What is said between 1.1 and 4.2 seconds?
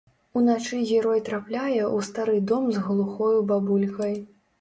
трапляе ў стары дом з глухою бабулькай.